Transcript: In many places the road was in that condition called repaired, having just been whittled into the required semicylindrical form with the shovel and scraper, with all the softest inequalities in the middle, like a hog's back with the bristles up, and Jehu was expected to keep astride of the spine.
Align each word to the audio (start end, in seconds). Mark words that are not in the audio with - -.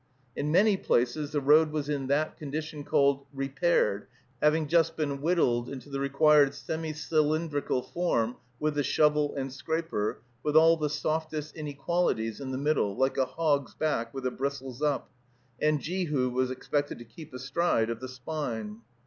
In 0.35 0.51
many 0.51 0.77
places 0.77 1.29
the 1.31 1.39
road 1.39 1.69
was 1.71 1.87
in 1.87 2.07
that 2.07 2.35
condition 2.35 2.83
called 2.83 3.23
repaired, 3.31 4.07
having 4.41 4.65
just 4.67 4.97
been 4.97 5.21
whittled 5.21 5.69
into 5.69 5.91
the 5.91 5.99
required 5.99 6.53
semicylindrical 6.55 7.83
form 7.93 8.37
with 8.59 8.73
the 8.73 8.83
shovel 8.83 9.35
and 9.35 9.53
scraper, 9.53 10.23
with 10.41 10.55
all 10.57 10.75
the 10.75 10.89
softest 10.89 11.55
inequalities 11.55 12.39
in 12.41 12.49
the 12.49 12.57
middle, 12.57 12.97
like 12.97 13.17
a 13.17 13.25
hog's 13.27 13.75
back 13.75 14.11
with 14.11 14.23
the 14.23 14.31
bristles 14.31 14.81
up, 14.81 15.11
and 15.61 15.79
Jehu 15.81 16.31
was 16.31 16.49
expected 16.49 16.97
to 16.97 17.05
keep 17.05 17.31
astride 17.31 17.91
of 17.91 17.99
the 17.99 18.09
spine. 18.09 18.81